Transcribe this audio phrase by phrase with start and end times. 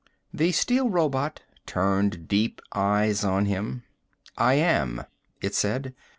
[0.33, 3.83] The steel robot turned deep eyes on him.
[4.35, 5.03] "I am,"
[5.41, 5.93] it said.